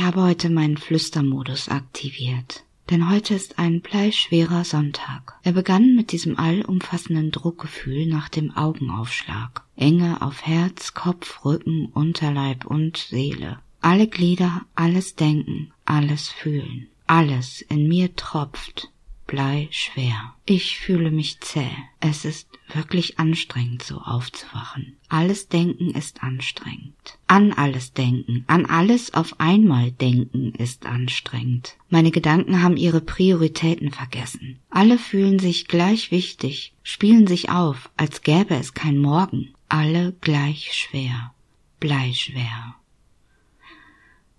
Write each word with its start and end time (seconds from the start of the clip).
habe 0.00 0.22
heute 0.22 0.50
meinen 0.50 0.76
Flüstermodus 0.76 1.68
aktiviert. 1.70 2.62
Denn 2.90 3.10
heute 3.10 3.34
ist 3.34 3.58
ein 3.58 3.80
bleischwerer 3.80 4.64
Sonntag. 4.64 5.38
Er 5.42 5.52
begann 5.52 5.94
mit 5.94 6.12
diesem 6.12 6.38
allumfassenden 6.38 7.30
Druckgefühl 7.30 8.06
nach 8.06 8.28
dem 8.28 8.54
Augenaufschlag. 8.54 9.62
Enge 9.76 10.20
auf 10.20 10.46
Herz, 10.46 10.94
Kopf, 10.94 11.44
Rücken, 11.44 11.86
Unterleib 11.86 12.66
und 12.66 12.96
Seele. 12.96 13.58
Alle 13.80 14.08
Glieder, 14.08 14.62
alles 14.74 15.16
Denken, 15.16 15.72
alles 15.84 16.28
Fühlen. 16.28 16.88
Alles 17.06 17.62
in 17.62 17.88
mir 17.88 18.14
tropft, 18.16 18.90
Blei 19.28 19.68
schwer. 19.70 20.34
Ich 20.46 20.78
fühle 20.78 21.10
mich 21.10 21.38
zäh. 21.40 21.70
Es 22.00 22.24
ist 22.24 22.48
wirklich 22.72 23.18
anstrengend, 23.18 23.82
so 23.82 23.98
aufzuwachen. 23.98 24.96
Alles 25.10 25.48
Denken 25.48 25.90
ist 25.90 26.22
anstrengend. 26.22 27.18
An 27.26 27.52
alles 27.52 27.92
denken, 27.92 28.44
an 28.46 28.64
alles 28.64 29.12
auf 29.12 29.38
einmal 29.38 29.92
denken 29.92 30.54
ist 30.54 30.86
anstrengend. 30.86 31.76
Meine 31.90 32.10
Gedanken 32.10 32.62
haben 32.62 32.78
ihre 32.78 33.02
Prioritäten 33.02 33.90
vergessen. 33.90 34.60
Alle 34.70 34.96
fühlen 34.96 35.38
sich 35.38 35.68
gleich 35.68 36.10
wichtig, 36.10 36.72
spielen 36.82 37.26
sich 37.26 37.50
auf, 37.50 37.90
als 37.98 38.22
gäbe 38.22 38.54
es 38.54 38.72
kein 38.72 38.96
Morgen. 38.96 39.52
Alle 39.68 40.14
gleich 40.22 40.72
schwer. 40.72 41.34
Bleischwer. 41.80 42.76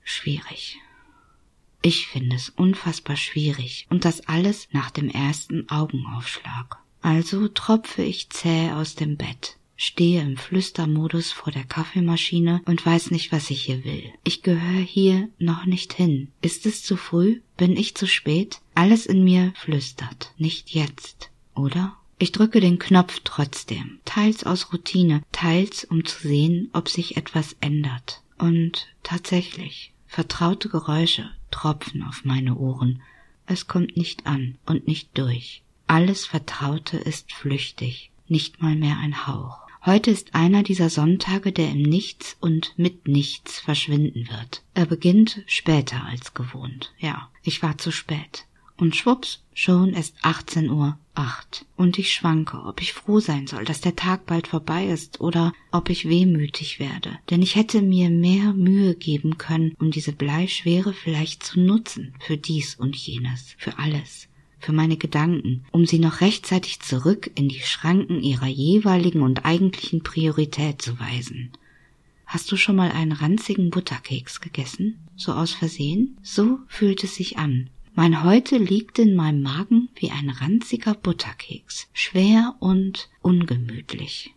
Schwierig. 0.03 0.79
Ich 1.82 2.08
finde 2.08 2.36
es 2.36 2.50
unfassbar 2.50 3.16
schwierig 3.16 3.88
und 3.90 4.04
das 4.04 4.28
alles 4.28 4.68
nach 4.72 4.92
dem 4.92 5.10
ersten 5.10 5.70
Augenaufschlag. 5.70 6.77
Also 7.02 7.48
tropfe 7.48 8.04
ich 8.04 8.30
zäh 8.30 8.71
aus 8.71 8.96
dem 8.96 9.16
Bett, 9.16 9.55
stehe 9.77 10.21
im 10.21 10.36
Flüstermodus 10.36 11.32
vor 11.32 11.54
der 11.54 11.63
Kaffeemaschine 11.63 12.62
und 12.66 12.86
weiß 12.86 13.12
nicht, 13.12 13.32
was 13.32 13.49
ich 13.49 13.62
hier 13.62 13.86
will. 13.86 14.12
Ich 14.26 14.41
gehöre 14.44 14.82
hier 14.82 15.30
noch 15.40 15.66
nicht 15.66 15.94
hin. 15.94 16.32
Ist 16.41 16.66
es 16.66 16.84
zu 16.84 16.98
früh? 16.98 17.40
Bin 17.55 17.77
ich 17.77 17.96
zu 17.96 18.08
spät? 18.08 18.60
Alles 18.76 19.05
in 19.05 19.24
mir 19.24 19.54
flüstert. 19.55 20.34
Nicht 20.38 20.71
jetzt, 20.71 21.32
oder? 21.55 21.96
Ich 22.21 22.34
drücke 22.34 22.60
den 22.60 22.80
Knopf 22.80 23.21
trotzdem, 23.24 23.99
teils 24.04 24.43
aus 24.43 24.74
Routine, 24.74 25.24
teils 25.32 25.86
um 25.86 26.04
zu 26.04 26.27
sehen, 26.27 26.70
ob 26.74 26.90
sich 26.90 27.16
etwas 27.16 27.55
ändert. 27.62 28.21
Und 28.38 28.88
tatsächlich, 29.04 29.93
vertraute 30.10 30.70
Geräusche, 30.70 31.29
Tropfen 31.52 32.04
auf 32.04 32.26
meine 32.26 32.55
Ohren. 32.55 33.02
Es 33.46 33.68
kommt 33.68 33.96
nicht 33.96 34.26
an 34.26 34.57
und 34.65 34.88
nicht 34.88 35.18
durch. 35.18 35.62
Alles 35.88 36.26
Vertraute 36.26 36.98
ist 36.98 37.32
flüchtig, 37.32 38.12
nicht 38.27 38.62
mal 38.62 38.76
mehr 38.76 38.98
ein 38.98 39.27
Hauch. 39.27 39.60
Heute 39.85 40.12
ist 40.12 40.35
einer 40.35 40.63
dieser 40.63 40.90
Sonntage, 40.90 41.54
der 41.54 41.71
im 41.71 41.84
Nichts 41.84 42.35
und 42.41 42.74
mit 42.76 43.07
Nichts 43.07 43.60
verschwinden 43.60 44.27
wird. 44.30 44.63
Er 44.74 44.87
beginnt 44.87 45.41
später 45.46 46.04
als 46.04 46.34
gewohnt. 46.34 46.91
Ja, 46.99 47.30
ich 47.43 47.63
war 47.63 47.77
zu 47.77 47.91
spät 47.91 48.46
und 48.80 48.96
schwupps, 48.96 49.44
schon 49.54 49.94
ist 49.94 50.16
18 50.22 50.70
Uhr 50.70 50.98
acht. 51.16 51.66
Und 51.76 51.99
ich 51.99 52.13
schwanke, 52.13 52.63
ob 52.63 52.82
ich 52.82 52.94
froh 52.94 53.20
sein 53.20 53.48
soll, 53.48 53.66
dass 53.66 53.82
der 53.82 53.96
Tag 53.96 54.26
bald 54.26 54.48
vorbei 54.48 54.88
ist 54.88 55.20
oder 55.20 55.54
ob 55.71 55.90
ich 55.90 56.08
wehmütig 56.08 56.80
werde. 56.80 57.20
Denn 57.30 57.41
ich 57.41 57.55
hätte 57.55 57.82
mir 57.82 58.10
mehr 58.10 58.54
Mühe 58.54 58.96
geben 58.96 59.38
können, 59.38 59.76
um 59.80 59.91
diese 59.91 60.13
Bleischwere 60.13 60.94
vielleicht 60.94 61.44
zu 61.44 61.60
nutzen 61.60 62.13
für 62.20 62.38
dies 62.38 62.76
und 62.76 62.96
jenes, 62.96 63.55
für 63.58 63.77
alles 63.80 64.30
für 64.62 64.74
meine 64.74 64.97
Gedanken, 64.97 65.64
um 65.72 65.86
sie 65.86 66.00
noch 66.00 66.22
rechtzeitig 66.22 66.81
zurück 66.81 67.31
in 67.36 67.47
die 67.47 67.62
Schranken 67.62 68.22
ihrer 68.22 68.47
jeweiligen 68.47 69.22
und 69.22 69.46
eigentlichen 69.46 70.03
Priorität 70.03 70.82
zu 70.82 71.00
weisen. 71.00 71.52
Hast 72.26 72.52
du 72.52 72.58
schon 72.58 72.76
mal 72.76 72.92
einen 72.92 73.14
ranzigen 73.14 73.72
Butterkeks 73.72 74.42
gegessen? 74.42 75.00
So 75.16 75.32
aus 75.32 75.52
Versehen? 75.52 76.18
So 76.22 76.59
fühlt 76.68 77.03
es 77.03 77.16
sich 77.16 77.38
an, 77.38 77.70
mein 77.96 78.24
Heute 78.24 78.58
liegt 78.58 79.00
in 79.00 79.16
meinem 79.16 79.42
Magen 79.42 79.90
wie 79.96 80.12
ein 80.12 80.30
ranziger 80.30 80.94
Butterkeks, 80.94 81.88
schwer 81.94 82.56
und 82.60 83.10
ungemütlich. 83.22 84.34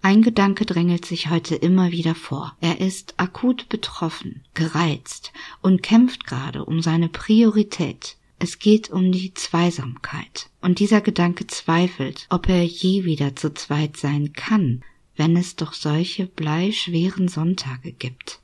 Ein 0.00 0.22
Gedanke 0.22 0.66
drängelt 0.66 1.04
sich 1.04 1.30
heute 1.30 1.54
immer 1.54 1.92
wieder 1.92 2.14
vor. 2.14 2.56
Er 2.60 2.80
ist 2.80 3.14
akut 3.18 3.68
betroffen, 3.68 4.42
gereizt 4.54 5.32
und 5.60 5.82
kämpft 5.82 6.26
gerade 6.26 6.64
um 6.64 6.82
seine 6.82 7.08
Priorität. 7.08 8.16
Es 8.40 8.58
geht 8.58 8.90
um 8.90 9.12
die 9.12 9.32
Zweisamkeit. 9.34 10.50
Und 10.60 10.80
dieser 10.80 11.00
Gedanke 11.00 11.46
zweifelt, 11.46 12.26
ob 12.30 12.48
er 12.48 12.64
je 12.64 13.04
wieder 13.04 13.36
zu 13.36 13.54
zweit 13.54 13.96
sein 13.96 14.32
kann, 14.32 14.82
wenn 15.16 15.36
es 15.36 15.54
doch 15.54 15.72
solche 15.72 16.26
bleischweren 16.26 17.28
Sonntage 17.28 17.92
gibt 17.92 18.41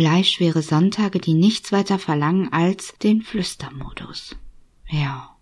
bleischwere 0.00 0.62
Sonntage, 0.62 1.18
die 1.18 1.34
nichts 1.34 1.72
weiter 1.72 1.98
verlangen 1.98 2.50
als 2.54 2.94
den 3.02 3.20
Flüstermodus. 3.20 4.34
Ja. 4.88 5.36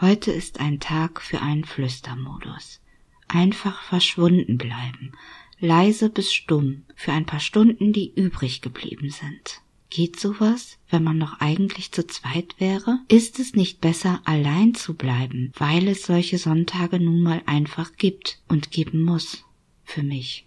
Heute 0.00 0.32
ist 0.32 0.58
ein 0.58 0.80
Tag 0.80 1.20
für 1.20 1.42
einen 1.42 1.66
Flüstermodus. 1.66 2.80
Einfach 3.28 3.82
verschwunden 3.82 4.56
bleiben, 4.56 5.12
leise 5.60 6.08
bis 6.08 6.32
stumm, 6.32 6.84
für 6.94 7.12
ein 7.12 7.26
paar 7.26 7.40
Stunden, 7.40 7.92
die 7.92 8.10
übrig 8.14 8.62
geblieben 8.62 9.10
sind. 9.10 9.60
Geht 9.90 10.18
sowas, 10.18 10.78
wenn 10.88 11.04
man 11.04 11.18
noch 11.18 11.38
eigentlich 11.38 11.92
zu 11.92 12.06
zweit 12.06 12.58
wäre? 12.58 13.00
Ist 13.08 13.38
es 13.38 13.52
nicht 13.52 13.82
besser, 13.82 14.22
allein 14.24 14.74
zu 14.74 14.94
bleiben, 14.94 15.52
weil 15.58 15.88
es 15.88 16.04
solche 16.04 16.38
Sonntage 16.38 16.98
nun 16.98 17.20
mal 17.20 17.42
einfach 17.44 17.96
gibt 17.98 18.40
und 18.48 18.70
geben 18.70 19.02
muss? 19.02 19.44
Für 19.84 20.02
mich. 20.02 20.46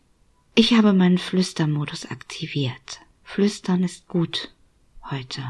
Ich 0.62 0.74
habe 0.74 0.92
meinen 0.92 1.18
Flüstermodus 1.18 2.08
aktiviert. 2.08 3.00
Flüstern 3.24 3.82
ist 3.82 4.10
gut 4.10 4.52
heute. 5.10 5.42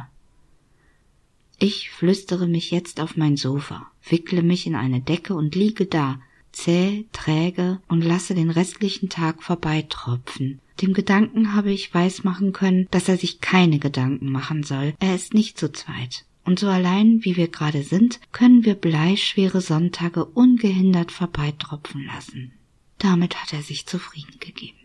Ich 1.58 1.90
flüstere 1.90 2.46
mich 2.46 2.70
jetzt 2.70 3.00
auf 3.00 3.18
mein 3.18 3.36
Sofa, 3.36 3.88
wickle 4.08 4.44
mich 4.44 4.68
in 4.68 4.76
eine 4.76 5.02
Decke 5.02 5.34
und 5.34 5.56
liege 5.56 5.88
da, 5.88 6.22
zäh, 6.52 7.08
träge 7.12 7.82
und 7.88 8.04
lasse 8.04 8.36
den 8.36 8.52
restlichen 8.52 9.10
Tag 9.10 9.42
vorbeitropfen. 9.42 10.60
Dem 10.80 10.94
Gedanken 10.94 11.56
habe 11.56 11.72
ich 11.72 11.92
weismachen 11.92 12.54
können, 12.54 12.88
dass 12.92 13.10
er 13.10 13.18
sich 13.18 13.42
keine 13.42 13.80
Gedanken 13.80 14.30
machen 14.30 14.62
soll. 14.62 14.94
Er 15.00 15.16
ist 15.16 15.34
nicht 15.34 15.58
zu 15.58 15.72
zweit. 15.72 16.26
Und 16.46 16.60
so 16.60 16.68
allein, 16.68 17.26
wie 17.26 17.36
wir 17.36 17.48
gerade 17.48 17.82
sind, 17.82 18.20
können 18.32 18.64
wir 18.64 18.76
bleischwere 18.76 19.62
Sonntage 19.62 20.24
ungehindert 20.24 21.12
vorbeitropfen 21.12 22.06
lassen. 22.06 22.52
Damit 23.00 23.36
hat 23.42 23.54
er 23.54 23.64
sich 23.64 23.86
zufrieden 23.86 24.40
gegeben. 24.40 24.78